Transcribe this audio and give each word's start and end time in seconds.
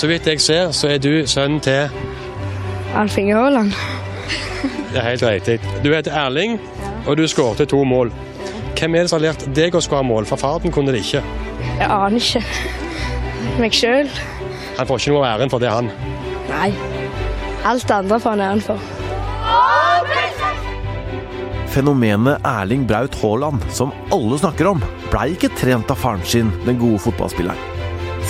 Så 0.00 0.08
vidt 0.08 0.24
jeg 0.26 0.40
ser, 0.40 0.70
så 0.72 0.88
er 0.88 0.98
du 0.98 1.26
sønnen 1.28 1.58
til 1.60 1.90
Alf 2.96 3.18
Inge 3.20 3.34
Haaland. 3.36 3.72
Det 4.92 4.96
er 4.96 5.10
helt 5.10 5.22
riktig. 5.22 5.58
Du 5.84 5.90
heter 5.92 6.14
Erling, 6.16 6.54
og 7.06 7.18
du 7.18 7.26
skårte 7.28 7.66
to 7.68 7.82
mål. 7.84 8.08
Hvem 8.78 8.94
er 8.94 9.04
det 9.04 9.10
som 9.10 9.18
har 9.18 9.26
lært 9.26 9.44
deg 9.52 9.74
å 9.76 9.82
skåre 9.84 10.06
mål? 10.08 10.24
For 10.24 10.40
faren 10.40 10.72
kunne 10.72 10.94
det 10.94 11.02
ikke. 11.04 11.20
Jeg 11.82 11.84
aner 11.84 12.16
ikke. 12.16 12.40
Meg 13.60 13.76
sjøl? 13.76 14.08
Han 14.78 14.88
får 14.88 15.02
ikke 15.02 15.12
noe 15.12 15.20
av 15.20 15.34
æren 15.34 15.52
for 15.52 15.60
det, 15.60 15.68
han. 15.68 15.92
Nei. 16.48 16.70
Alt 17.68 17.84
det 17.84 17.98
andre 17.98 18.20
får 18.24 18.38
han 18.38 18.44
æren 18.46 18.64
for. 18.64 18.78
Fenomenet 21.74 22.40
Erling 22.48 22.88
Braut 22.88 23.20
Haaland, 23.20 23.68
som 23.68 23.92
alle 24.16 24.40
snakker 24.40 24.72
om, 24.72 24.80
blei 25.12 25.34
ikke 25.36 25.52
trent 25.60 25.92
av 25.92 26.00
faren 26.00 26.24
sin, 26.24 26.48
den 26.64 26.80
gode 26.80 27.04
fotballspilleren. 27.04 27.79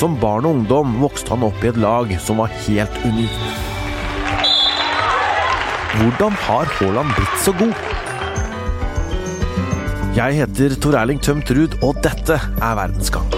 Som 0.00 0.14
barn 0.16 0.46
og 0.48 0.54
ungdom 0.54 0.95
vokste 1.02 1.34
han 1.34 1.42
opp 1.45 1.60
i 1.60 1.68
et 1.68 1.77
lag 1.77 2.08
som 2.24 2.38
var 2.41 2.48
helt 2.64 2.95
unikt. 3.04 3.42
Hvordan 5.98 6.38
har 6.46 6.70
Haaland 6.78 7.12
blitt 7.18 7.42
så 7.45 7.52
god? 7.58 7.74
Jeg 10.16 10.38
heter 10.41 10.78
Tor 10.80 10.96
Erling 11.02 11.20
Tømt 11.20 11.52
Ruud, 11.52 11.77
og 11.84 12.00
dette 12.00 12.41
er 12.41 12.80
Verdensgang. 12.80 13.28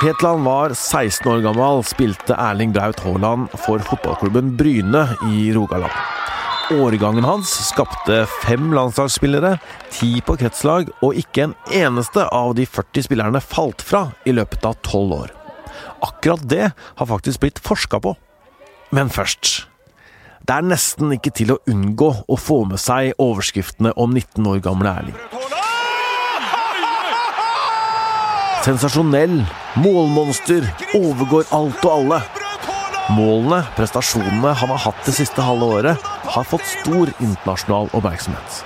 Hetland 0.00 0.48
var 0.48 0.72
16 0.72 1.34
år 1.34 1.44
gammel, 1.50 1.84
spilte 1.84 2.40
Erling 2.48 2.72
Braut 2.72 3.04
Haaland 3.04 3.52
for 3.60 3.84
fotballklubben 3.92 4.56
Bryne 4.56 5.10
i 5.34 5.50
Rogaland. 5.52 6.15
Årgangen 6.70 7.24
hans 7.24 7.50
skapte 7.68 8.24
fem 8.42 8.72
landslagsspillere, 8.74 9.52
ti 9.94 10.16
på 10.26 10.34
kretslag, 10.40 10.88
og 10.98 11.14
ikke 11.14 11.44
en 11.44 11.52
eneste 11.70 12.24
av 12.34 12.56
de 12.58 12.64
40 12.66 13.06
spillerne 13.06 13.38
falt 13.38 13.84
fra 13.86 14.00
i 14.26 14.34
løpet 14.34 14.66
av 14.66 14.74
tolv 14.82 15.14
år. 15.14 15.30
Akkurat 16.02 16.42
det 16.50 16.72
har 16.74 17.06
faktisk 17.06 17.44
blitt 17.44 17.62
forska 17.62 18.00
på. 18.02 18.16
Men 18.90 19.10
først 19.10 19.68
Det 20.46 20.54
er 20.54 20.62
nesten 20.62 21.10
ikke 21.10 21.32
til 21.34 21.52
å 21.54 21.58
unngå 21.66 22.08
å 22.30 22.36
få 22.38 22.60
med 22.70 22.78
seg 22.78 23.16
overskriftene 23.18 23.90
om 23.98 24.12
19 24.14 24.46
år 24.46 24.60
gamle 24.62 24.90
Erling. 24.90 25.16
Sensasjonell, 28.62 29.40
målmonster, 29.82 30.66
overgår 30.94 31.50
alt 31.50 31.82
og 31.82 31.92
alle. 31.96 32.20
Målene, 33.14 33.60
prestasjonene 33.76 34.50
han 34.58 34.70
har 34.72 34.80
hatt 34.82 35.04
det 35.06 35.12
siste 35.14 35.44
halve 35.46 35.68
året, 35.76 36.08
har 36.26 36.48
fått 36.50 36.66
stor 36.66 37.12
internasjonal 37.22 37.86
oppmerksomhet. 37.94 38.58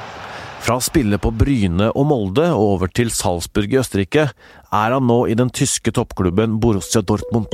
Fra 0.65 0.79
å 0.81 0.85
spille 0.85 1.19
på 1.21 1.33
Bryne 1.37 1.91
og 1.93 2.09
Molde 2.09 2.47
og 2.55 2.65
over 2.79 2.93
til 2.97 3.13
Salzburg 3.13 3.77
i 3.77 3.81
Østerrike, 3.83 4.27
er 4.33 4.97
han 4.97 5.09
nå 5.09 5.23
i 5.29 5.37
den 5.37 5.53
tyske 5.53 5.93
toppklubben 5.93 6.57
Borussia 6.61 7.05
Dortmund. 7.05 7.53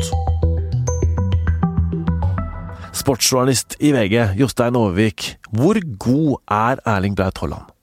Sportsjournalist 2.95 3.81
i 3.83 3.91
VG, 3.95 4.37
Jostein 4.39 4.79
Overvik. 4.79 5.33
Hvor 5.51 5.83
god 5.99 6.37
er 6.47 6.87
Erling 6.87 7.19
Braut 7.19 7.43
Haaland? 7.43 7.76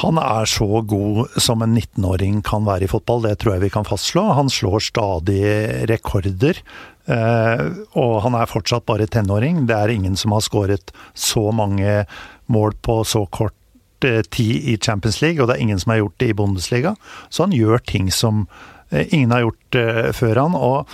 Han 0.00 0.16
er 0.20 0.48
så 0.48 0.80
god 0.88 1.34
som 1.42 1.62
en 1.64 1.76
19-åring 1.76 2.40
kan 2.46 2.64
være 2.64 2.86
i 2.86 2.90
fotball, 2.90 3.26
det 3.26 3.36
tror 3.42 3.56
jeg 3.56 3.66
vi 3.66 3.72
kan 3.74 3.86
fastslå. 3.86 4.24
Han 4.38 4.48
slår 4.52 4.80
stadig 4.88 5.42
rekorder. 5.90 6.62
Eh, 7.10 7.62
og 7.98 8.12
han 8.24 8.36
er 8.38 8.50
fortsatt 8.50 8.86
bare 8.88 9.08
tenåring. 9.10 9.64
Det 9.68 9.76
er 9.76 9.92
ingen 9.92 10.16
som 10.18 10.34
har 10.36 10.44
skåret 10.46 10.94
så 11.18 11.50
mange 11.54 12.04
mål 12.52 12.76
på 12.84 13.00
så 13.08 13.24
kort 13.26 14.06
eh, 14.06 14.22
tid 14.30 14.68
i 14.70 14.76
Champions 14.78 15.20
League, 15.24 15.42
og 15.42 15.50
det 15.50 15.58
er 15.58 15.64
ingen 15.66 15.82
som 15.82 15.94
har 15.94 16.04
gjort 16.04 16.20
det 16.22 16.30
i 16.30 16.36
Bundesliga. 16.38 16.94
Så 17.28 17.46
han 17.46 17.56
gjør 17.56 17.82
ting 17.84 18.12
som 18.14 18.46
eh, 18.90 19.08
ingen 19.10 19.34
har 19.34 19.48
gjort 19.48 19.82
før 20.16 20.46
han. 20.46 20.54
og 20.58 20.86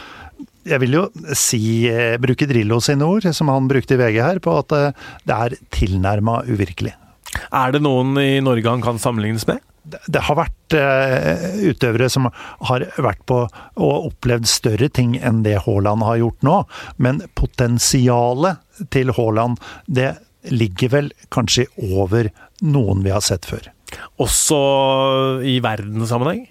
jeg 0.69 0.82
vil 0.82 0.98
jo 0.98 1.03
si, 1.32 1.88
bruke 2.20 2.44
Drillo 2.44 2.76
sine 2.84 3.06
ord, 3.06 3.25
som 3.32 3.48
han 3.48 3.70
brukte 3.70 3.97
i 3.97 4.00
VG 4.03 4.19
her, 4.20 4.41
på 4.44 4.53
at 4.58 4.75
det 5.25 5.32
er 5.32 5.54
tilnærma 5.72 6.42
uvirkelig. 6.44 6.92
Er 7.54 7.75
det 7.75 7.82
noen 7.84 8.16
i 8.20 8.38
Norge 8.44 8.69
han 8.69 8.84
kan 8.84 9.00
sammenlignes 9.00 9.47
med? 9.48 9.62
Det 9.88 10.20
har 10.26 10.36
vært 10.36 10.76
uh, 10.76 11.62
utøvere 11.64 12.10
som 12.12 12.28
har 12.69 12.84
vært 13.00 13.22
på 13.28 13.41
og 13.48 14.09
opplevd 14.10 14.48
større 14.50 14.91
ting 14.92 15.16
enn 15.16 15.41
det 15.47 15.62
Haaland 15.64 16.04
har 16.04 16.20
gjort 16.20 16.44
nå. 16.44 16.58
Men 17.00 17.22
potensialet 17.38 18.60
til 18.92 19.14
Haaland, 19.16 19.56
det 19.87 20.12
ligger 20.53 20.92
vel 20.92 21.10
kanskje 21.34 21.66
over 21.81 22.28
noen 22.60 23.03
vi 23.06 23.14
har 23.14 23.25
sett 23.25 23.48
før. 23.48 23.70
Også 24.20 24.58
i 25.47 25.58
verdenssammenheng? 25.64 26.44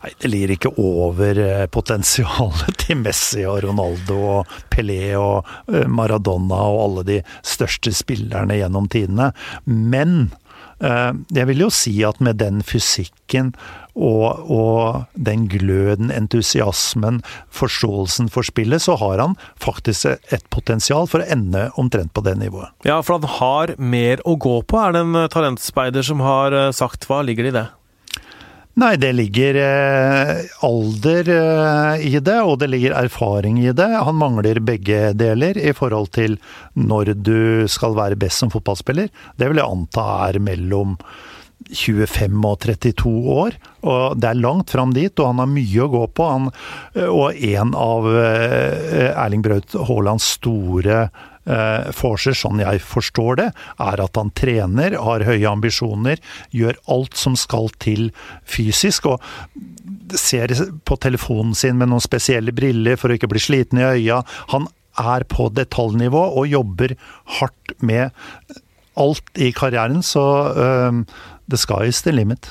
Nei, 0.00 0.14
det 0.16 0.30
lir 0.32 0.52
ikke 0.54 0.72
over 0.80 1.38
eh, 1.44 1.66
potensialet 1.68 2.78
til 2.80 3.02
Messi 3.02 3.44
og 3.44 3.60
Ronaldo 3.66 4.20
og 4.38 4.54
Pelé 4.72 5.12
og 5.20 5.48
eh, 5.68 5.84
Maradona 5.84 6.60
og 6.72 6.84
alle 6.86 7.08
de 7.08 7.18
største 7.44 7.92
spillerne 7.92 8.56
gjennom 8.56 8.88
tidene. 8.88 9.28
Men 9.68 10.30
eh, 10.80 11.10
jeg 11.36 11.50
vil 11.50 11.66
jo 11.66 11.68
si 11.74 11.92
at 12.08 12.22
med 12.24 12.40
den 12.40 12.62
fysikken 12.64 13.52
og, 13.90 14.46
og, 14.48 15.02
den 15.18 15.44
gløden, 15.52 16.08
entusiasmen, 16.14 17.18
forståelsen 17.52 18.30
for 18.32 18.46
spillet, 18.46 18.80
så 18.80 18.94
har 18.96 19.20
han 19.20 19.34
faktisk 19.60 20.14
et 20.32 20.46
potensial 20.54 21.10
for 21.10 21.20
å 21.20 21.28
ende 21.28 21.66
omtrent 21.76 22.14
på 22.16 22.24
det 22.24 22.38
nivået. 22.40 22.72
Ja, 22.88 23.02
for 23.04 23.18
han 23.18 23.34
har 23.36 23.74
mer 23.76 24.24
å 24.24 24.38
gå 24.40 24.62
på, 24.64 24.80
er 24.80 24.96
det 24.96 25.04
en 25.04 25.20
talentspeider 25.34 26.06
som 26.06 26.24
har 26.24 26.56
sagt. 26.72 27.04
Hva 27.10 27.20
ligger 27.26 27.50
det 27.50 27.52
i 27.52 27.58
det? 27.58 27.66
Nei, 28.78 28.94
det 29.02 29.10
ligger 29.18 29.56
eh, 29.58 30.36
alder 30.64 31.30
eh, 31.34 32.04
i 32.06 32.12
det, 32.22 32.36
og 32.46 32.60
det 32.62 32.68
ligger 32.70 32.94
erfaring 32.94 33.58
i 33.64 33.72
det. 33.76 33.88
Han 34.06 34.20
mangler 34.20 34.62
begge 34.62 35.10
deler 35.18 35.58
i 35.58 35.74
forhold 35.76 36.12
til 36.14 36.38
når 36.78 37.16
du 37.18 37.66
skal 37.68 37.98
være 37.98 38.18
best 38.20 38.44
som 38.44 38.52
fotballspiller. 38.52 39.10
Det 39.36 39.50
vil 39.50 39.58
jeg 39.60 39.74
anta 39.74 40.06
er 40.28 40.38
mellom 40.46 40.94
25 41.68 42.46
og 42.46 42.58
32 42.64 43.12
år. 43.34 43.58
Og 43.86 44.20
det 44.20 44.30
er 44.30 44.40
langt 44.40 44.72
fram 44.72 44.94
dit, 44.96 45.12
og 45.18 45.32
han 45.32 45.42
har 45.42 45.50
mye 45.50 45.82
å 45.84 45.90
gå 45.92 46.04
på. 46.16 46.28
Han, 46.30 46.48
eh, 46.94 47.10
og 47.10 47.36
en 47.36 47.74
av 47.74 48.08
eh, 48.14 49.10
Erling 49.10 49.44
Braut 49.44 49.76
Haalands 49.88 50.36
store 50.38 51.08
Forser, 51.96 52.36
sånn 52.36 52.60
jeg 52.62 52.82
forstår 52.84 53.40
det, 53.40 53.48
er 53.82 54.02
at 54.04 54.18
han 54.20 54.30
trener, 54.38 54.94
har 55.02 55.24
høye 55.26 55.50
ambisjoner, 55.50 56.20
gjør 56.54 56.78
alt 56.94 57.18
som 57.18 57.38
skal 57.38 57.72
til 57.82 58.10
fysisk. 58.46 59.10
og 59.10 59.22
ser 60.18 60.52
på 60.84 60.96
telefonen 61.00 61.54
sin 61.54 61.78
med 61.78 61.90
noen 61.90 62.02
spesielle 62.02 62.54
briller 62.56 62.98
for 63.00 63.10
å 63.10 63.18
ikke 63.18 63.30
bli 63.30 63.42
sliten 63.42 63.80
i 63.80 63.86
øya. 63.86 64.22
Han 64.54 64.68
er 65.00 65.24
på 65.30 65.48
detaljnivå 65.54 66.22
og 66.40 66.50
jobber 66.50 66.96
hardt 67.38 67.74
med 67.78 68.10
alt 69.00 69.38
i 69.38 69.52
karrieren, 69.56 70.02
så 70.02 70.24
uh, 70.50 71.20
the 71.48 71.60
sky 71.60 71.86
is 71.88 72.02
the 72.02 72.12
limit. 72.12 72.50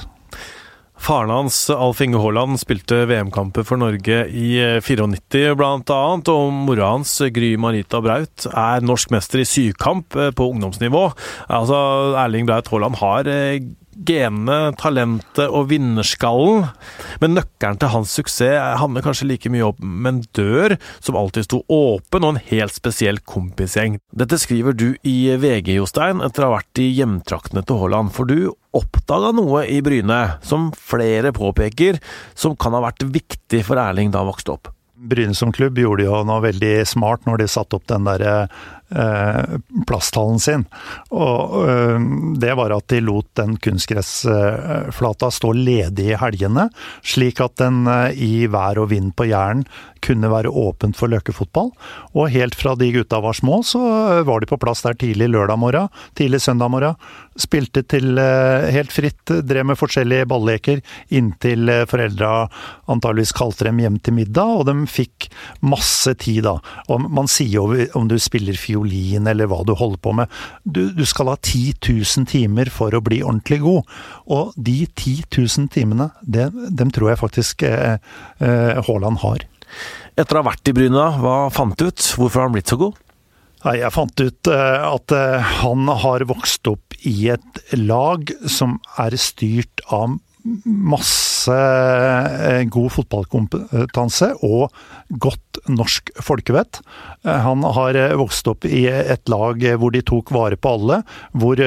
Faren 0.99 1.31
hans, 1.31 1.55
Alf 1.71 2.01
Inge 2.03 2.19
Haaland, 2.19 2.59
spilte 2.59 3.05
VM-kamper 3.07 3.63
for 3.65 3.79
Norge 3.79 4.19
i 4.35 4.49
94 4.83 5.55
bl.a., 5.55 5.55
blant 5.57 5.93
annet, 5.95 6.31
og 6.31 6.51
mora 6.53 6.91
hans, 6.91 7.13
Gry 7.33 7.53
Marita 7.61 8.01
Braut, 8.03 8.45
er 8.51 8.83
norsk 8.85 9.13
mester 9.15 9.41
i 9.41 9.47
sykamp 9.47 10.17
eh, 10.19 10.33
på 10.35 10.49
ungdomsnivå. 10.51 11.05
Altså, 11.47 11.79
Erling 12.19 12.49
Braut 12.49 12.67
Haaland 12.73 12.99
har 12.99 13.31
eh, 13.31 13.61
genene, 14.05 14.71
talentet 14.79 15.47
og 15.47 15.69
vinnerskallen. 15.71 16.69
Men 17.21 17.35
nøkkelen 17.37 17.79
til 17.81 17.91
hans 17.93 18.13
suksess 18.15 18.79
handler 18.81 19.05
kanskje 19.05 19.29
like 19.29 19.51
mye 19.51 19.71
om 19.71 20.07
en 20.09 20.21
dør 20.37 20.77
som 20.99 21.17
alltid 21.19 21.47
sto 21.47 21.61
åpen, 21.67 22.25
og 22.25 22.35
en 22.35 22.41
helt 22.51 22.75
spesiell 22.75 23.21
kompisgjeng. 23.27 23.99
Dette 24.15 24.39
skriver 24.41 24.77
du 24.77 24.87
i 25.03 25.17
VG, 25.39 25.75
Jostein, 25.77 26.23
etter 26.25 26.45
å 26.45 26.51
ha 26.51 26.57
vært 26.59 26.83
i 26.83 26.89
hjemtraktene 26.97 27.65
til 27.65 27.81
Haaland. 27.81 28.13
For 28.15 28.29
du 28.29 28.51
oppdaga 28.75 29.33
noe 29.35 29.65
i 29.69 29.79
Bryne, 29.85 30.39
som 30.45 30.69
flere 30.77 31.33
påpeker, 31.35 32.01
som 32.37 32.57
kan 32.59 32.75
ha 32.77 32.83
vært 32.85 33.07
viktig 33.07 33.63
for 33.67 33.81
Erling 33.81 34.13
da 34.13 34.23
han 34.23 34.31
vokste 34.31 34.55
opp. 34.55 34.73
Bryne 34.99 35.31
som 35.37 35.53
klubb 35.55 35.77
gjorde 35.79 36.03
jo 36.03 36.17
noe 36.27 36.43
veldig 36.43 36.73
smart 36.87 37.23
når 37.23 37.39
de 37.39 37.45
satte 37.47 37.77
opp 37.77 37.85
den 37.87 38.03
derre 38.03 38.33
Eh, 38.39 38.78
plasthallen 39.87 40.39
sin. 40.41 40.65
Og 41.13 41.69
eh, 41.69 41.99
det 42.41 42.55
var 42.57 42.73
at 42.73 42.87
de 42.91 43.01
lot 43.05 43.27
den 43.37 43.57
kunstgressflata 43.61 45.29
stå 45.33 45.53
ledig 45.57 46.09
i 46.13 46.17
helgene, 46.19 46.69
slik 47.05 47.41
at 47.43 47.57
den 47.61 47.85
eh, 47.89 48.17
i 48.17 48.33
vær 48.51 48.81
og 48.81 48.91
vind 48.93 49.13
på 49.17 49.29
Jæren 49.29 49.65
kunne 50.05 50.31
være 50.31 50.49
åpent 50.49 50.95
for 50.95 51.11
løkkefotball. 51.11 51.73
Og 52.15 52.31
helt 52.33 52.55
fra 52.55 52.75
de 52.79 52.91
gutta 52.95 53.19
var 53.21 53.35
små, 53.37 53.59
så 53.67 53.81
var 54.25 54.39
de 54.39 54.49
på 54.49 54.59
plass 54.61 54.85
der 54.85 54.95
tidlig 54.97 55.27
lørdag 55.33 55.59
morgen, 55.59 55.89
tidlig 56.15 56.39
søndag 56.41 56.71
morgen. 56.71 56.95
Spilte 57.39 57.83
til 57.83 58.15
helt 58.15 58.91
fritt, 58.95 59.21
drev 59.27 59.67
med 59.67 59.79
forskjellige 59.79 60.27
balleker 60.31 60.79
inntil 61.15 61.71
foreldra 61.87 62.47
antageligvis 62.91 63.35
kalte 63.35 63.67
dem 63.67 63.79
hjem 63.83 63.99
til 64.03 64.15
middag, 64.17 64.61
og 64.61 64.65
de 64.69 64.75
fikk 64.89 65.29
masse 65.65 66.13
tid 66.23 66.45
da. 66.47 66.55
Og 66.87 67.03
man 67.11 67.27
sier 67.31 67.59
jo 67.59 67.87
om 67.99 68.07
du 68.09 68.15
spiller 68.21 68.57
fiol 68.59 68.78
fiolin 68.79 69.27
eller 69.27 69.49
hva 69.49 69.63
du 69.65 69.73
holder 69.75 69.99
på 70.01 70.13
med. 70.15 70.29
Du, 70.63 70.89
du 70.95 71.05
skal 71.05 71.31
ha 71.31 71.37
10 71.37 71.75
000 71.89 72.27
timer 72.29 72.69
for 72.73 72.95
å 72.95 73.03
bli 73.03 73.21
ordentlig 73.23 73.61
god. 73.63 73.83
Og 74.27 74.53
de 74.55 74.85
10 74.87 75.27
000 75.35 75.69
timene, 75.73 76.11
det, 76.21 76.49
dem 76.69 76.91
tror 76.91 77.11
jeg 77.11 77.21
faktisk 77.21 77.63
eh, 77.67 77.99
eh, 78.39 78.79
Haaland 78.87 79.21
har. 79.25 79.45
Etter 80.17 80.37
å 80.37 80.43
ha 80.43 80.49
vært 80.49 80.71
i 80.71 80.73
Bryna, 80.75 81.11
hva 81.21 81.37
fant 81.53 81.77
du 81.77 81.89
ut? 81.89 81.99
Hvorfor 82.17 82.41
har 82.41 82.49
han 82.49 82.57
blitt 82.57 82.71
så 82.71 82.79
god? 82.79 82.97
Jeg 83.59 83.91
fant 83.91 84.21
ut 84.23 84.47
at 84.47 85.11
han 85.59 85.89
har 86.01 86.23
vokst 86.29 86.69
opp 86.71 86.95
i 87.03 87.27
et 87.33 87.59
lag 87.75 88.31
som 88.47 88.77
er 89.03 89.17
styrt 89.19 89.83
av 89.91 90.15
masse 90.63 91.51
eh, 91.51 92.63
god 92.71 92.91
fotballkompetanse 92.93 94.31
og 94.45 94.71
godt 95.09 95.59
norsk 95.67 96.11
folkevett. 96.23 96.79
Eh, 97.25 97.41
han 97.43 97.65
har 97.75 97.97
eh, 97.99 98.15
vokst 98.19 98.47
opp 98.51 98.67
i 98.69 98.85
et 98.87 99.29
lag 99.31 99.65
hvor 99.81 99.93
de 99.95 100.03
tok 100.05 100.31
vare 100.35 100.59
på 100.59 100.73
alle. 100.77 101.01
Hvor 101.31 101.59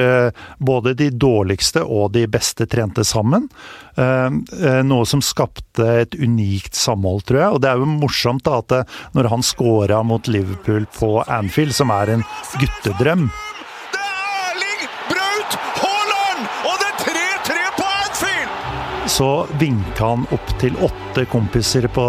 både 0.63 0.95
de 0.97 1.09
dårligste 1.11 1.83
og 1.83 2.13
de 2.15 2.25
beste 2.31 2.65
trente 2.69 3.03
sammen. 3.07 3.47
Noe 3.93 5.05
som 5.07 5.21
skapte 5.23 5.85
et 6.01 6.15
unikt 6.17 6.77
samhold, 6.77 7.23
tror 7.27 7.39
jeg. 7.39 7.55
Og 7.55 7.61
det 7.63 7.71
er 7.71 7.81
jo 7.81 7.89
morsomt 7.89 8.45
da 8.47 8.59
at 8.63 8.93
når 9.17 9.29
han 9.31 9.45
scora 9.45 10.01
mot 10.05 10.27
Liverpool 10.31 10.87
på 10.97 11.15
Anfield, 11.27 11.75
som 11.77 11.93
er 11.93 12.15
en 12.15 12.25
guttedrøm 12.59 13.29
så 19.13 19.45
vinka 19.61 20.07
han 20.13 20.27
opp 20.33 20.53
til 20.61 20.77
åtte 20.81 21.25
kompiser 21.29 21.85
på, 21.93 22.05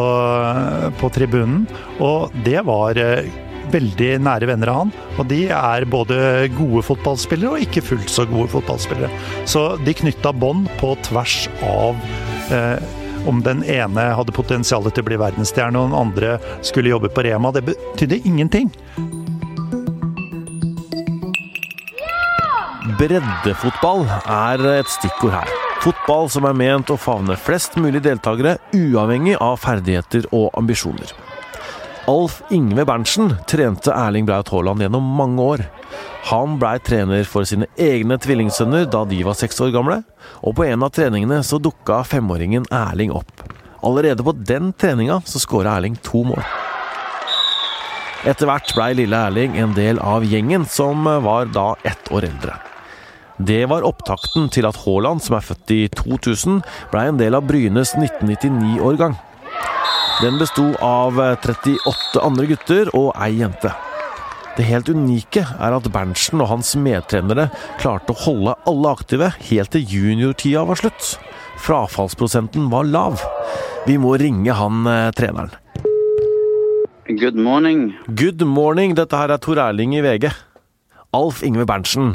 på 1.01 1.11
tribunen. 1.13 1.67
Og 2.01 2.33
det 2.47 2.63
var 2.65 2.97
eh, 3.01 3.29
veldig 3.75 4.11
nære 4.25 4.49
venner 4.49 4.73
av 4.73 4.83
han. 4.83 4.93
Og 5.19 5.29
de 5.29 5.43
er 5.53 5.85
både 5.91 6.19
gode 6.57 6.85
fotballspillere 6.87 7.55
og 7.55 7.65
ikke 7.67 7.85
fullt 7.85 8.13
så 8.13 8.25
gode 8.31 8.49
fotballspillere. 8.55 9.11
Så 9.51 9.75
de 9.85 9.97
knytta 10.01 10.33
bånd 10.33 10.71
på 10.81 10.95
tvers 11.11 11.45
av 11.69 11.99
eh, 12.55 12.79
om 13.29 13.41
den 13.45 13.63
ene 13.69 14.09
hadde 14.17 14.37
potensial 14.37 14.85
til 14.89 15.05
å 15.05 15.09
bli 15.09 15.21
verdensstjerne 15.21 15.81
og 15.81 15.91
den 15.91 15.99
andre 15.99 16.39
skulle 16.65 16.93
jobbe 16.93 17.13
på 17.13 17.25
Rema. 17.29 17.53
Det 17.53 17.67
betydde 17.69 18.23
ingenting. 18.25 18.73
Breddefotball 23.01 24.05
er 24.31 24.69
et 24.79 24.93
stikkord 24.93 25.37
her. 25.41 25.74
Fotball 25.83 26.31
som 26.33 26.47
er 26.49 26.57
ment 26.57 26.91
å 26.93 26.97
favne 27.01 27.37
flest 27.37 27.77
mulig 27.81 28.03
deltakere, 28.05 28.57
uavhengig 28.73 29.37
av 29.43 29.59
ferdigheter 29.61 30.29
og 30.33 30.51
ambisjoner. 30.59 31.11
Alf 32.09 32.43
Ingve 32.53 32.85
Berntsen 32.85 33.31
trente 33.49 33.93
Erling 33.93 34.27
Braut 34.29 34.51
Haaland 34.53 34.85
gjennom 34.85 35.05
mange 35.17 35.43
år. 35.43 35.65
Han 36.31 36.59
blei 36.61 36.77
trener 36.85 37.25
for 37.29 37.49
sine 37.49 37.69
egne 37.81 38.19
tvillingsønner 38.21 38.85
da 38.93 39.05
de 39.09 39.23
var 39.25 39.37
seks 39.39 39.61
år 39.65 39.73
gamle, 39.73 40.03
og 40.45 40.57
på 40.57 40.67
en 40.69 40.85
av 40.85 40.93
treningene 40.93 41.41
så 41.45 41.61
dukka 41.61 42.03
femåringen 42.09 42.69
Erling 42.73 43.13
opp. 43.13 43.45
Allerede 43.85 44.25
på 44.25 44.37
den 44.37 44.73
treninga 44.73 45.21
så 45.29 45.41
skåra 45.41 45.79
Erling 45.79 45.97
to 46.05 46.25
mål. 46.29 46.45
Etter 48.25 48.49
hvert 48.49 48.73
blei 48.77 48.93
lille 48.97 49.25
Erling 49.29 49.57
en 49.61 49.75
del 49.77 50.01
av 50.01 50.25
gjengen, 50.25 50.65
som 50.69 51.05
var 51.05 51.53
da 51.53 51.75
ett 51.85 52.13
år 52.13 52.29
eldre. 52.31 52.57
Det 53.39 53.65
var 53.67 53.83
opptakten 53.83 54.47
til 54.55 54.67
at 54.69 54.77
Haaland, 54.85 55.23
som 55.23 55.35
er 55.35 55.43
født 55.43 55.73
i 55.75 55.81
2000, 55.91 56.61
ble 56.93 57.07
en 57.09 57.19
del 57.19 57.35
av 57.35 57.47
Brynes 57.49 57.97
1999-årgang. 57.99 59.17
Den 60.23 60.39
besto 60.39 60.69
av 60.79 61.19
38 61.19 62.23
andre 62.23 62.47
gutter 62.53 62.93
og 62.95 63.11
ei 63.19 63.33
jente. 63.41 63.73
Det 64.55 64.69
helt 64.69 64.87
unike 64.87 65.43
er 65.43 65.75
at 65.75 65.89
Berntsen 65.91 66.39
og 66.45 66.53
hans 66.53 66.77
medtrenere 66.79 67.49
klarte 67.81 68.15
å 68.15 68.21
holde 68.23 68.55
alle 68.71 68.93
aktive 68.95 69.33
helt 69.49 69.73
til 69.75 69.83
juniortida 69.83 70.63
var 70.69 70.79
slutt. 70.79 71.17
Frafallsprosenten 71.65 72.69
var 72.71 72.87
lav. 72.87 73.19
Vi 73.89 73.97
må 73.99 74.15
ringe 74.23 74.55
han 74.55 74.87
eh, 74.87 75.11
treneren. 75.19 75.51
Good 77.11 77.35
morning. 77.35 77.97
Good 78.07 78.47
morning. 78.47 78.95
Dette 78.95 79.19
her 79.19 79.35
er 79.35 79.43
Tor 79.43 79.59
Erling 79.59 79.99
i 79.99 80.05
VG. 80.07 80.31
Alf 81.15 81.43
Ingve 81.47 81.67
Berntsen, 81.67 82.15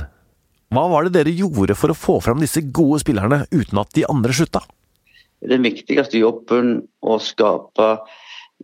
hva 0.69 0.85
var 0.85 1.07
det 1.07 1.15
dere 1.15 1.33
gjorde 1.33 1.73
for 1.77 1.89
å 1.89 1.97
få 1.97 2.19
fram 2.21 2.41
disse 2.43 2.61
gode 2.61 3.01
spillerne 3.01 3.41
uten 3.49 3.81
at 3.81 3.95
de 3.97 4.05
andre 4.09 4.35
slutta? 4.37 4.61
Den 5.41 5.63
viktigste 5.65 6.19
jobben 6.19 6.75
å 7.01 7.15
skape 7.23 7.87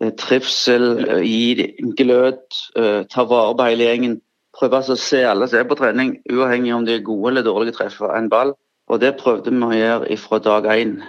eh, 0.02 0.12
trivsel, 0.20 0.86
eh, 1.08 1.24
gi 1.26 1.72
glød, 1.98 2.44
eh, 2.78 3.02
ta 3.10 3.26
vare 3.26 3.56
på 3.58 3.70
hele 3.72 3.90
gjengen. 3.90 4.20
Prøve 4.56 4.84
å 4.84 5.00
se 5.00 5.24
alle 5.26 5.48
som 5.50 5.60
er 5.60 5.70
på 5.70 5.80
trening, 5.80 6.18
uavhengig 6.30 6.76
om 6.76 6.86
de 6.86 7.00
er 7.00 7.08
gode 7.08 7.32
eller 7.32 7.48
dårlige 7.48 7.80
treffer 7.80 8.14
en 8.14 8.30
ball. 8.30 8.54
Og 8.86 9.00
Det 9.02 9.16
prøvde 9.18 9.50
vi 9.50 9.66
å 9.66 9.74
gjøre 9.74 10.18
fra 10.22 10.38
dag 10.40 10.68
én. 10.70 11.00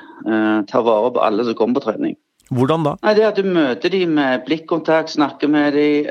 Ta 0.66 0.80
vare 0.80 1.10
på 1.12 1.20
alle 1.20 1.44
som 1.44 1.54
kommer 1.54 1.76
på 1.76 1.90
trening. 1.92 2.16
Hvordan 2.48 2.86
da? 2.86 2.94
Nei, 3.02 3.12
det 3.14 3.26
at 3.26 3.36
Du 3.36 3.42
møter 3.44 3.92
dem 3.92 4.14
med 4.16 4.46
blikkontakt, 4.46 5.12
snakker 5.12 5.46
med 5.46 5.74
dem. 5.76 6.08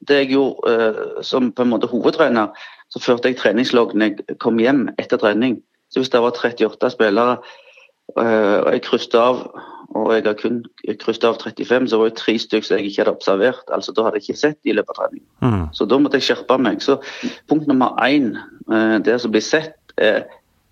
Det 0.00 0.16
jeg 0.24 0.30
gjorde 0.32 1.22
som 1.22 1.52
på 1.52 1.62
en 1.62 1.74
måte 1.74 1.90
hovedtrener, 1.92 2.56
så 2.90 3.02
førte 3.02 3.30
jeg 3.30 3.38
treningslogg 3.40 3.94
når 3.94 4.12
jeg 4.12 4.38
kom 4.42 4.58
hjem 4.62 4.88
etter 4.98 5.20
trening. 5.20 5.60
Så 5.90 6.02
hvis 6.02 6.12
det 6.12 6.22
var 6.22 6.34
38 6.34 6.90
spillere 6.94 7.36
øh, 8.18 8.58
og 8.62 8.72
jeg 8.74 8.82
krysset 8.86 9.16
av, 9.18 9.44
og 9.98 10.10
jeg 10.14 10.26
har 10.26 10.36
kun 10.38 10.60
krysset 11.02 11.26
av 11.26 11.38
35, 11.42 11.88
så 11.90 11.98
var 11.98 12.10
det 12.10 12.18
tre 12.20 12.36
stykker 12.38 12.66
som 12.66 12.78
jeg 12.78 12.90
ikke 12.90 13.02
hadde 13.02 13.14
observert. 13.16 13.64
altså 13.74 13.94
Da 13.94 14.06
hadde 14.06 14.20
jeg 14.20 14.28
ikke 14.28 14.42
sett 14.42 14.70
i 14.70 14.74
løpet 14.76 14.94
av 14.94 15.00
trening. 15.00 15.24
Mm. 15.42 15.64
Så 15.74 15.86
da 15.90 15.98
måtte 15.98 16.20
jeg 16.20 16.28
skjerpe 16.30 16.58
meg. 16.62 16.82
Så 16.82 17.00
punkt 17.50 17.70
nummer 17.70 17.98
én, 18.06 18.36
øh, 18.70 18.98
det 19.06 19.18
som 19.22 19.34
blir 19.34 19.44
sett, 19.44 19.76
er 19.98 20.28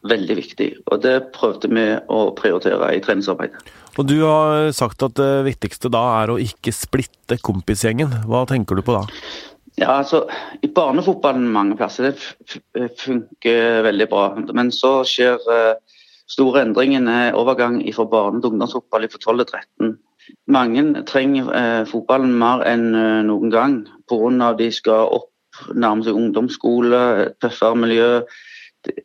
veldig 0.07 0.37
viktig. 0.39 0.69
Og 0.87 1.03
det 1.03 1.17
prøvde 1.35 1.71
vi 1.73 1.87
å 2.07 2.31
prioritere 2.39 2.95
i 2.95 3.03
treningsarbeidet. 3.03 3.75
Og 3.99 4.07
Du 4.07 4.21
har 4.23 4.71
sagt 4.71 5.03
at 5.03 5.17
det 5.19 5.45
viktigste 5.49 5.91
da 5.91 6.23
er 6.23 6.31
å 6.31 6.39
ikke 6.39 6.71
splitte 6.71 7.41
kompisgjengen. 7.43 8.13
Hva 8.31 8.45
tenker 8.47 8.79
du 8.79 8.85
på 8.87 8.95
da? 8.95 9.03
Ja, 9.79 9.93
altså, 9.99 10.25
I 10.63 10.69
barnefotballen 10.75 11.47
mange 11.55 11.77
plasser 11.79 12.11
det 12.11 12.89
funker 12.99 13.85
veldig 13.87 14.09
bra. 14.11 14.25
Men 14.57 14.73
så 14.75 15.05
skjer 15.07 15.45
uh, 15.47 15.99
store 16.27 16.65
endringer 16.67 17.05
med 17.05 17.37
overgang 17.39 17.79
fra 17.95 18.07
barne- 18.11 18.43
til 18.43 18.51
ungdomsfotball 18.51 19.07
fra 19.13 19.21
12 19.23 19.45
til 19.45 19.53
13. 19.53 19.93
Mange 20.51 21.05
trenger 21.07 21.51
uh, 21.53 21.85
fotballen 21.87 22.35
mer 22.41 22.65
enn 22.67 22.89
uh, 22.97 23.23
noen 23.29 23.53
gang 23.55 23.77
pga. 24.11 24.53
de 24.59 24.71
skal 24.75 25.13
opp 25.21 25.61
nærme 25.75 26.03
seg 26.07 26.19
ungdomsskole, 26.19 27.35
tøffere 27.41 27.79
miljø. 27.79 28.09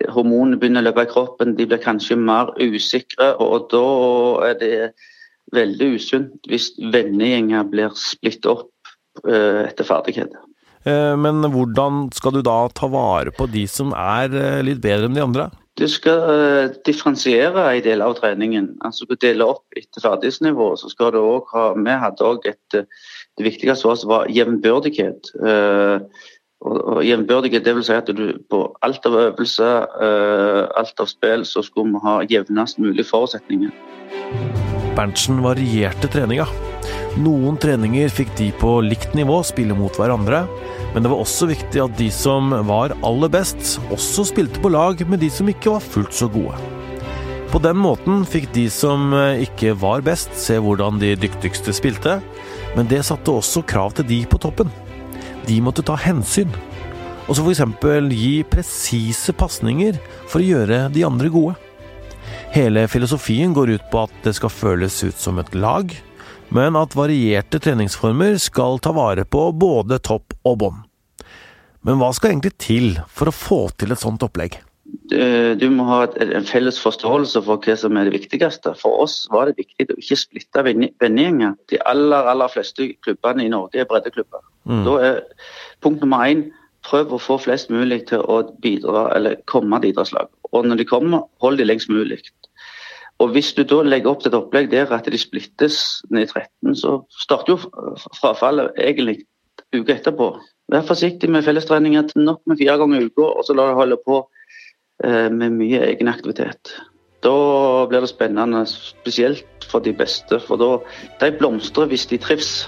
Hormonene 0.10 0.58
begynner 0.58 0.82
å 0.82 0.88
løpe 0.88 1.06
i 1.06 1.12
kroppen, 1.12 1.54
de 1.58 1.68
blir 1.70 1.82
kanskje 1.82 2.18
mer 2.18 2.50
usikre. 2.58 3.36
og 3.38 3.70
Da 3.70 3.86
er 4.50 4.58
det 4.58 4.78
veldig 5.54 5.92
usunt 6.00 6.50
hvis 6.50 6.72
vennegjenger 6.80 7.70
blir 7.70 7.94
splittet 7.94 8.50
opp 8.50 8.70
etter 9.30 9.86
ferdighet. 9.86 10.34
Eh, 10.84 11.16
men 11.16 11.44
hvordan 11.54 12.08
skal 12.16 12.36
du 12.36 12.42
da 12.44 12.58
ta 12.76 12.90
vare 12.92 13.32
på 13.36 13.48
de 13.52 13.66
som 13.72 13.94
er 13.96 14.34
eh, 14.36 14.64
litt 14.66 14.82
bedre 14.84 15.08
enn 15.08 15.18
de 15.18 15.24
andre? 15.24 15.50
Du 15.80 15.88
skal 15.90 16.20
uh, 16.30 16.74
differensiere 16.86 17.64
en 17.72 17.82
del 17.82 18.04
av 18.06 18.14
treningen. 18.20 18.76
altså 18.86 19.08
Du 19.10 19.16
deler 19.18 19.56
opp 19.56 19.64
etter 19.74 20.04
ferdighetsnivå. 20.04 20.76
så 20.78 20.92
skal 20.92 21.16
du 21.16 21.18
også 21.18 21.50
ha, 21.56 21.64
Vi 21.74 21.96
hadde 22.04 22.28
òg 22.28 22.46
et 22.46 22.78
Det 22.78 23.42
viktigste 23.42 23.82
for 23.82 23.96
oss 23.96 24.06
var 24.06 24.30
jevnbyrdighet. 24.30 25.32
Uh, 25.42 26.06
og, 26.62 27.02
jevnbørdighet, 27.04 27.66
det 27.66 27.74
vil 27.76 27.84
si 27.84 27.96
at 27.98 28.12
du 28.14 28.38
på 28.50 28.60
alt 28.86 29.06
av 29.10 29.18
øvelse, 29.24 29.72
uh, 29.98 30.70
alt 30.78 31.02
av 31.02 31.10
spill, 31.10 31.42
så 31.42 31.66
skulle 31.66 31.96
vi 31.96 32.04
ha 32.06 32.20
jevnest 32.30 32.78
mulig 32.78 33.08
forutsetninger. 33.10 33.74
Berntsen 34.94 35.42
varierte 35.42 36.08
treninga. 36.08 36.46
Noen 37.22 37.60
treninger 37.62 38.10
fikk 38.10 38.32
de 38.40 38.48
på 38.58 38.80
likt 38.82 39.12
nivå 39.14 39.36
spille 39.46 39.76
mot 39.78 39.94
hverandre, 40.00 40.48
men 40.96 41.04
det 41.06 41.12
var 41.12 41.22
også 41.22 41.46
viktig 41.52 41.82
at 41.84 41.98
de 42.00 42.08
som 42.14 42.50
var 42.66 42.96
aller 43.06 43.30
best, 43.30 43.76
også 43.94 44.26
spilte 44.32 44.62
på 44.64 44.72
lag 44.74 45.04
med 45.06 45.22
de 45.22 45.30
som 45.30 45.50
ikke 45.52 45.76
var 45.76 45.84
fullt 45.86 46.16
så 46.18 46.26
gode. 46.34 46.58
På 47.54 47.60
den 47.62 47.78
måten 47.78 48.24
fikk 48.26 48.48
de 48.56 48.66
som 48.74 49.14
ikke 49.14 49.76
var 49.78 50.02
best, 50.02 50.34
se 50.42 50.58
hvordan 50.58 50.98
de 51.02 51.12
dyktigste 51.22 51.76
spilte, 51.78 52.16
men 52.74 52.90
det 52.90 53.04
satte 53.06 53.30
også 53.30 53.62
krav 53.70 53.94
til 54.00 54.08
de 54.10 54.24
på 54.26 54.40
toppen. 54.42 54.72
De 55.46 55.60
måtte 55.62 55.86
ta 55.86 55.94
hensyn, 56.02 56.50
og 57.28 57.38
så 57.38 57.46
f.eks. 57.46 57.62
gi 58.10 58.34
presise 58.50 59.36
pasninger 59.38 60.02
for 60.26 60.42
å 60.42 60.48
gjøre 60.48 60.88
de 60.96 61.06
andre 61.06 61.30
gode. 61.30 61.54
Hele 62.56 62.88
filosofien 62.90 63.54
går 63.54 63.76
ut 63.78 63.86
på 63.94 64.02
at 64.08 64.18
det 64.26 64.34
skal 64.40 64.50
føles 64.54 64.98
ut 65.06 65.22
som 65.22 65.38
et 65.38 65.54
lag, 65.54 65.94
men 66.54 66.78
at 66.78 66.94
varierte 66.98 67.60
treningsformer 67.62 68.38
skal 68.42 68.78
ta 68.84 68.94
vare 68.96 69.26
på 69.26 69.48
både 69.58 70.00
topp 70.06 70.36
og 70.46 70.60
bånd. 70.62 70.84
Men 71.84 72.00
hva 72.00 72.14
skal 72.16 72.32
egentlig 72.32 72.54
til 72.62 72.94
for 73.12 73.30
å 73.30 73.36
få 73.36 73.60
til 73.78 73.92
et 73.92 74.02
sånt 74.02 74.24
opplegg? 74.24 74.60
Du 75.14 75.66
må 75.74 75.86
ha 75.88 76.04
en 76.22 76.46
felles 76.48 76.78
forståelse 76.82 77.42
for 77.44 77.62
hva 77.64 77.76
som 77.80 77.98
er 77.98 78.08
det 78.08 78.16
viktigste. 78.16 78.76
For 78.80 79.04
oss 79.04 79.24
var 79.34 79.50
det 79.50 79.58
viktig 79.60 79.90
å 79.90 80.00
ikke 80.00 80.20
splitte 80.20 80.64
vennegjenger. 80.66 81.58
De 81.72 81.82
aller 81.90 82.30
aller 82.30 82.52
fleste 82.54 82.92
klubbene 83.04 83.46
i 83.46 83.52
Norge 83.52 83.82
er 83.82 83.90
breddeklubber. 83.90 84.44
Mm. 84.70 84.84
Da 84.88 84.98
er 85.10 85.20
punkt 85.84 86.06
nummer 86.06 86.24
én 86.30 86.46
prøv 86.88 87.16
å 87.16 87.22
få 87.22 87.40
flest 87.42 87.72
mulig 87.74 88.04
til 88.12 88.24
å 88.30 88.42
bidra 88.64 89.10
eller 89.16 89.40
komme 89.50 89.80
til 89.82 89.94
idrettslag. 89.94 90.32
Og 90.54 90.68
når 90.68 90.84
de 90.84 90.88
kommer, 90.88 91.28
hold 91.44 91.60
de 91.60 91.68
lengst 91.68 91.92
mulig. 91.92 92.22
Og 93.24 93.32
Hvis 93.32 93.54
du 93.56 93.64
da 93.64 93.80
legger 93.88 94.12
opp 94.12 94.24
til 94.24 94.34
et 94.34 94.36
opplegg 94.36 94.72
der 94.74 94.90
at 94.92 95.08
de 95.08 95.20
splittes 95.20 95.78
ned 96.12 96.26
i 96.26 96.32
13, 96.32 96.76
så 96.76 96.98
starter 97.24 97.54
jo 97.54 97.60
frafallet 98.20 98.76
egentlig 98.76 99.22
uka 99.72 99.96
etterpå. 99.96 100.34
Vær 100.72 100.84
forsiktig 100.88 101.30
med 101.32 101.46
fellestreninger. 101.46 102.10
til 102.10 102.26
Nok 102.28 102.42
med 102.46 102.60
fire 102.60 102.78
ganger 102.82 103.00
i 103.00 103.06
uka, 103.08 103.30
og 103.32 103.46
så 103.48 103.56
la 103.56 103.70
det 103.70 103.80
holde 103.80 104.00
på 104.04 104.20
eh, 105.04 105.30
med 105.32 105.56
mye 105.56 105.86
egen 105.94 106.12
aktivitet. 106.12 106.76
Da 107.24 107.34
blir 107.88 108.04
det 108.04 108.12
spennende, 108.12 108.66
spesielt 108.68 109.68
for 109.72 109.80
de 109.80 109.94
beste. 109.96 110.42
For 110.44 110.60
da 110.60 110.78
de 111.24 111.32
blomstrer 111.40 111.88
hvis 111.88 112.06
de 112.12 112.20
trives. 112.20 112.68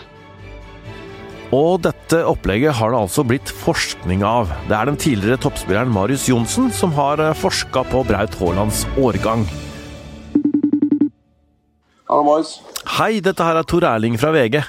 Og 1.55 1.83
dette 1.83 2.24
opplegget 2.25 2.74
har 2.79 2.91
det 2.91 3.03
altså 3.03 3.27
blitt 3.27 3.51
forskning 3.51 4.24
av. 4.24 4.50
Det 4.69 4.75
er 4.75 4.88
den 4.89 4.97
tidligere 4.97 5.43
toppspilleren 5.43 5.91
Marius 5.91 6.29
Johnsen 6.31 6.71
som 6.71 6.95
har 6.95 7.19
eh, 7.19 7.35
forska 7.35 7.88
på 7.91 8.07
Braut 8.07 8.39
Haalands 8.39 8.85
årgang. 8.95 9.47
Hei, 12.05 13.17
dette 13.25 13.41
her 13.41 13.57
er 13.57 13.65
Tor 13.65 13.85
Erling 13.88 14.19
fra 14.21 14.29
VG. 14.35 14.59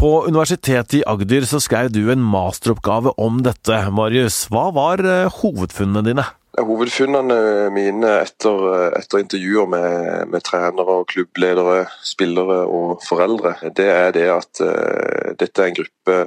På 0.00 0.24
Universitetet 0.26 0.96
i 0.98 1.04
Agder 1.06 1.44
så 1.46 1.60
skrev 1.62 1.92
du 1.94 2.08
en 2.10 2.22
masteroppgave 2.24 3.12
om 3.22 3.38
dette, 3.46 3.76
Marius. 3.94 4.48
Hva 4.50 4.70
var 4.74 5.02
eh, 5.04 5.30
hovedfunnene 5.40 6.02
dine? 6.08 6.24
Hovedfunnene 6.58 7.36
mine 7.70 8.10
etter, 8.24 8.64
etter 8.98 9.22
intervjuer 9.22 9.68
med, 9.70 10.32
med, 10.32 10.42
trenere, 10.44 10.96
og 11.02 11.06
klubbledere, 11.12 11.84
spillere 12.02 12.64
og 12.66 12.98
foreldre, 13.06 13.54
det 13.78 13.86
er 13.86 14.10
det 14.16 14.26
at 14.34 14.62
uh, 14.64 15.30
dette 15.38 15.62
er 15.62 15.70
en 15.70 15.78
gruppe 15.78 16.18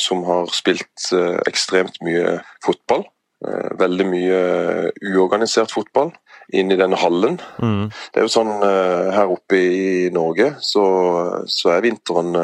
som 0.00 0.22
har 0.28 0.54
spilt 0.54 1.10
uh, 1.10 1.42
ekstremt 1.50 1.98
mye 2.06 2.38
fotball. 2.64 3.02
Veldig 3.78 4.06
mye 4.06 4.40
uorganisert 5.12 5.72
fotball 5.74 6.12
inn 6.52 6.72
i 6.72 6.76
denne 6.78 6.98
hallen. 7.00 7.38
Mm. 7.62 7.88
Det 8.12 8.20
er 8.20 8.26
jo 8.26 8.32
sånn 8.32 8.50
uh, 8.60 9.10
her 9.14 9.30
oppe 9.32 9.58
i 9.58 10.08
Norge, 10.12 10.52
så, 10.62 10.84
så, 11.48 11.72
er 11.72 11.84
vinteren 11.84 12.34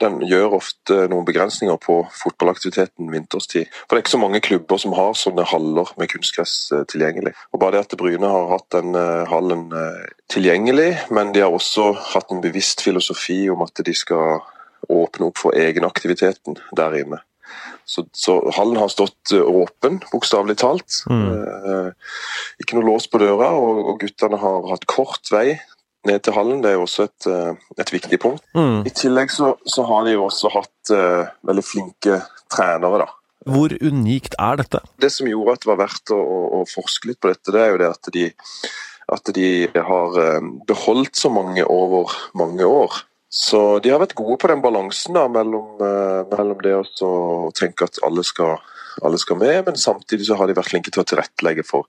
Den 0.00 0.18
gjør 0.28 0.58
ofte 0.58 1.06
noen 1.10 1.24
begrensninger 1.26 1.78
på 1.80 1.98
fotballaktiviteten 2.20 3.08
vinterstid. 3.12 3.70
For 3.86 3.94
det 3.94 4.00
er 4.00 4.04
ikke 4.04 4.16
så 4.16 4.22
mange 4.22 4.42
klubber 4.44 4.80
som 4.80 4.96
har 4.98 5.16
sånne 5.16 5.46
haller 5.48 5.92
med 6.00 6.10
kunstgress 6.12 6.56
tilgjengelig. 6.92 7.32
Og 7.54 7.62
Bare 7.62 7.78
det 7.78 7.86
at 7.86 7.96
Bryne 7.98 8.28
har 8.30 8.50
hatt 8.52 8.68
den 8.76 8.98
hallen 9.30 9.70
tilgjengelig, 10.32 10.90
men 11.14 11.32
de 11.32 11.44
har 11.44 11.54
også 11.54 11.92
hatt 12.12 12.34
en 12.34 12.44
bevisst 12.44 12.84
filosofi 12.84 13.46
om 13.52 13.64
at 13.64 13.84
de 13.86 13.96
skal 13.96 14.44
åpne 14.92 15.30
opp 15.30 15.40
for 15.40 15.56
egenaktiviteten 15.56 16.60
der 16.76 17.00
inne. 17.00 17.22
Så, 17.86 18.02
så, 18.12 18.40
hallen 18.56 18.80
har 18.80 18.90
stått 18.90 19.30
eh, 19.32 19.46
åpen, 19.46 20.00
bokstavelig 20.10 20.58
talt. 20.58 21.04
Mm. 21.06 21.26
Eh, 21.38 22.16
ikke 22.62 22.80
noe 22.80 22.88
lås 22.88 23.06
på 23.10 23.20
døra, 23.22 23.52
og, 23.54 23.78
og, 23.84 24.00
guttene 24.02 24.40
har 24.42 24.66
hatt 24.72 24.88
kort 24.90 25.30
vei 25.30 25.52
ned 26.06 26.24
til 26.26 26.34
hallen. 26.34 26.64
Det 26.64 26.72
er 26.72 26.74
jo 26.80 26.86
også 26.88 27.06
et, 27.06 27.28
eh, 27.30 27.68
et 27.78 27.92
viktig 27.94 28.18
punkt. 28.22 28.42
Mm. 28.58 28.82
I 28.90 28.94
tillegg 28.94 29.30
så, 29.30 29.54
så, 29.70 29.86
har 29.86 30.02
de 30.06 30.16
jo 30.16 30.26
også 30.26 30.50
hatt 30.56 30.92
uh, 30.94 31.30
veldig 31.46 31.66
flinke 31.66 32.18
trenere, 32.52 33.04
da. 33.06 33.08
Hvor 33.46 33.70
unikt 33.78 34.34
er 34.42 34.58
dette? 34.58 34.82
Det 34.98 35.12
som 35.14 35.30
gjorde 35.30 35.54
at 35.54 35.62
det 35.62 35.70
var 35.70 35.82
verdt 35.84 36.10
å, 36.10 36.18
å, 36.18 36.38
å 36.58 36.60
forske 36.66 37.12
litt 37.12 37.22
på 37.22 37.30
dette, 37.30 37.54
det 37.54 37.62
er 37.62 37.70
jo 37.70 37.82
det 37.84 37.92
at 37.92 38.10
de, 38.16 38.24
at 39.14 39.34
de 39.36 39.50
har 39.70 40.18
beholdt 40.66 41.14
så 41.14 41.30
mange 41.30 41.62
over 41.70 42.10
mange 42.34 42.66
år. 42.66 42.98
Så 43.36 43.60
de 43.84 43.92
har 43.92 44.00
vært 44.00 44.16
gode 44.16 44.38
på 44.40 44.48
den 44.48 44.62
balansen 44.64 45.16
da, 45.16 45.26
mellom, 45.28 45.76
uh, 45.82 46.24
mellom 46.30 46.56
det 46.64 46.72
å 47.04 47.10
tenke 47.56 47.84
at 47.84 48.00
alle 48.06 48.24
skal, 48.24 48.56
alle 49.04 49.20
skal, 49.20 49.36
med, 49.42 49.60
men 49.66 49.76
samtidig 49.76 50.30
så 50.30 50.38
har 50.40 50.48
de 50.48 50.56
vært 50.56 50.72
flinke 50.72 50.92
til 50.94 51.02
å 51.02 51.08
tilrettelegge 51.10 51.66
for, 51.68 51.84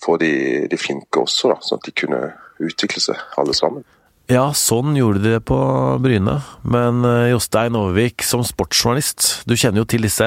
for 0.00 0.16
de, 0.22 0.32
de, 0.70 0.80
flinke 0.80 1.20
også, 1.20 1.52
da, 1.52 1.58
sånn 1.60 1.82
at 1.82 1.90
de 1.90 1.94
kunne 2.04 2.22
utvikle 2.64 3.04
seg 3.04 3.20
alle 3.36 3.56
sammen. 3.56 3.84
Ja, 4.28 4.46
sånn 4.56 4.96
gjorde 4.96 5.22
de 5.24 5.34
det 5.36 5.44
på 5.48 5.56
Bryne. 6.04 6.34
Men 6.68 7.00
eh, 7.08 7.30
Jostein 7.30 7.76
Overvik, 7.78 8.24
som 8.24 8.42
sportsjournalist, 8.44 9.46
du 9.48 9.54
kjenner 9.56 9.80
jo 9.80 9.88
til 9.88 10.04
disse 10.04 10.26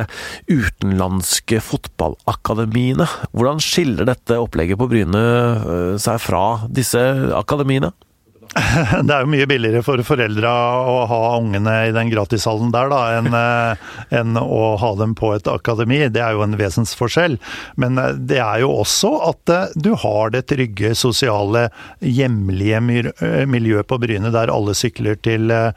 utenlandske 0.50 1.60
fotballakademiene. 1.62 3.06
Hvordan 3.30 3.62
skiller 3.62 4.10
dette 4.10 4.40
opplegget 4.42 4.82
på 4.82 4.90
Bryne 4.90 5.22
eh, 5.22 6.00
seg 6.02 6.18
fra 6.22 6.46
disse 6.66 7.04
akademiene? 7.38 7.94
Det 9.08 9.14
er 9.14 9.24
jo 9.24 9.32
mye 9.32 9.48
billigere 9.48 9.82
for 9.86 10.02
foreldra 10.04 10.52
å 10.84 10.96
ha 11.08 11.20
ungene 11.38 11.76
i 11.88 11.94
den 11.96 12.10
gratishallen 12.12 12.72
der, 12.74 12.90
da, 12.92 13.00
enn, 13.20 13.30
eh, 13.38 13.92
enn 14.20 14.36
å 14.40 14.76
ha 14.82 14.90
dem 15.00 15.14
på 15.16 15.32
et 15.38 15.48
akademi. 15.48 16.02
Det 16.12 16.20
er 16.24 16.36
jo 16.36 16.44
en 16.44 16.58
vesensforskjell. 16.60 17.38
Men 17.80 18.00
eh, 18.02 18.18
det 18.18 18.42
er 18.44 18.64
jo 18.66 18.74
også 18.82 19.14
at 19.30 19.54
eh, 19.56 19.78
du 19.80 19.94
har 20.04 20.34
det 20.36 20.44
trygge, 20.52 20.92
sosiale, 21.00 21.70
hjemlige 22.04 22.82
miljøet 22.82 23.88
på 23.88 24.00
Bryne 24.02 24.34
der 24.34 24.52
alle 24.52 24.76
sykler 24.76 25.16
til 25.24 25.52
eh, 25.54 25.72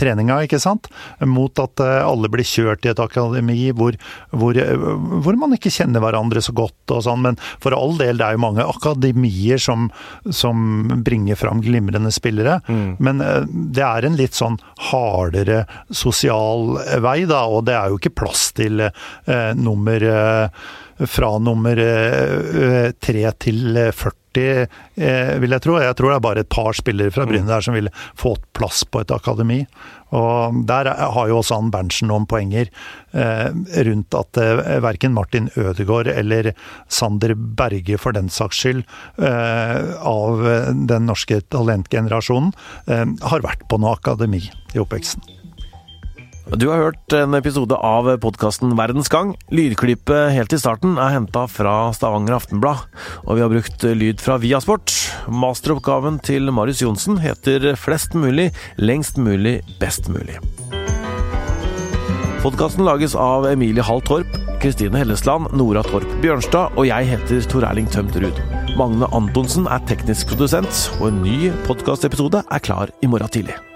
treninga, 0.00 0.40
ikke 0.46 0.60
sant? 0.62 0.88
Mot 1.28 1.60
at 1.60 1.82
alle 1.84 2.30
blir 2.32 2.46
kjørt 2.46 2.86
i 2.86 2.92
et 2.92 3.02
akademi 3.02 3.70
hvor, 3.76 3.96
hvor, 4.32 4.56
hvor, 4.56 5.36
man 5.40 5.52
ikke 5.56 5.72
kjenner 5.72 6.02
hverandre 6.02 6.40
så 6.44 6.54
godt 6.56 6.94
og 6.96 7.04
sånn. 7.04 7.24
Men 7.28 7.40
for 7.60 7.76
all 7.76 7.98
del, 8.00 8.20
det 8.20 8.26
er 8.26 8.38
jo 8.38 8.44
mange 8.46 8.64
akademier 8.64 9.60
som, 9.60 9.90
som 10.32 10.88
bringer 11.04 11.38
fram 11.38 11.60
glimrende 11.64 11.89
glimrende 11.90 12.12
spillere. 12.12 12.60
Mm. 12.68 12.96
Men 12.98 13.20
eh, 13.20 13.42
det 13.48 13.82
er 13.82 14.04
en 14.06 14.16
litt 14.16 14.34
sånn 14.34 14.58
hardere 14.90 15.64
sosial 15.90 16.78
vei, 17.02 17.24
da, 17.26 17.44
og 17.46 17.66
det 17.66 17.74
er 17.76 17.90
jo 17.90 17.98
ikke 18.00 18.16
plass 18.22 18.52
til 18.52 18.80
eh, 18.86 19.52
nummer 19.54 20.02
eh, 20.02 20.48
fra 21.06 21.38
nummer 21.40 21.78
eh, 21.80 22.90
3 22.92 23.30
til 23.40 23.78
40 23.96 24.19
eh, 24.38 25.32
vil 25.40 25.54
jeg 25.56 25.64
tro. 25.64 25.78
Jeg 25.80 25.96
tror 25.98 26.12
det 26.12 26.18
er 26.18 26.26
bare 26.26 26.44
et 26.44 26.52
par 26.52 26.76
spillere 26.76 27.12
fra 27.14 27.26
Bryne 27.28 27.48
der 27.48 27.64
som 27.64 27.76
vil 27.76 27.90
få 28.18 28.36
plass 28.56 28.84
på 28.84 29.02
et 29.02 29.14
akademi. 29.14 29.64
Og 30.16 30.66
Der 30.66 30.90
har 30.90 31.28
jo 31.28 31.38
også 31.38 31.58
Ann 31.58 31.70
Berntsen 31.70 32.10
noen 32.10 32.26
poenger 32.30 32.70
eh, 33.14 33.48
rundt 33.86 34.14
at 34.18 34.40
eh, 34.42 34.78
verken 34.82 35.14
Martin 35.14 35.50
Ødegaard 35.56 36.10
eller 36.10 36.52
Sander 36.88 37.34
Berge 37.34 37.98
for 37.98 38.16
den 38.16 38.28
saks 38.28 38.60
skyld 38.60 38.82
av 39.20 40.42
den 40.74 41.06
norske 41.08 41.40
talentgenerasjonen 41.52 42.52
har 42.86 43.44
vært 43.46 43.66
på 43.70 43.78
noe 43.80 43.96
akademi 43.98 44.42
i 44.74 44.82
oppveksten. 44.82 45.39
Du 46.50 46.66
har 46.66 46.80
hørt 46.82 47.14
en 47.14 47.34
episode 47.38 47.76
av 47.78 48.08
podkasten 48.18 48.72
Verdens 48.74 49.08
gang. 49.12 49.36
Lydklippet 49.54 50.32
helt 50.34 50.50
i 50.50 50.58
starten 50.58 50.96
er 50.98 51.12
henta 51.14 51.44
fra 51.46 51.92
Stavanger 51.94 52.34
Aftenblad, 52.40 52.88
og 53.22 53.38
vi 53.38 53.44
har 53.44 53.52
brukt 53.52 53.86
lyd 53.86 54.18
fra 54.22 54.34
Viasport. 54.42 54.90
Masteroppgaven 55.30 56.18
til 56.26 56.50
Marius 56.50 56.82
Johnsen 56.82 57.20
heter 57.22 57.76
'Flest 57.78 58.18
mulig, 58.18 58.50
lengst 58.76 59.16
mulig, 59.16 59.62
best 59.78 60.10
mulig'. 60.10 60.42
Podkasten 62.42 62.84
lages 62.84 63.14
av 63.14 63.46
Emilie 63.46 63.82
Hall 63.82 64.00
Torp, 64.00 64.26
Kristine 64.60 64.98
Hellesland, 64.98 65.52
Nora 65.52 65.82
Torp 65.82 66.08
Bjørnstad, 66.20 66.74
og 66.76 66.86
jeg 66.86 67.06
heter 67.06 67.48
Tor 67.48 67.62
Erling 67.62 67.86
Tømt 67.86 68.16
Ruud. 68.16 68.42
Magne 68.76 69.06
Antonsen 69.12 69.66
er 69.66 69.78
teknisk 69.86 70.26
produsent, 70.26 70.90
og 71.00 71.08
en 71.08 71.22
ny 71.22 71.52
podkastepisode 71.66 72.42
er 72.50 72.58
klar 72.58 72.88
i 73.02 73.06
morgen 73.06 73.28
tidlig. 73.28 73.69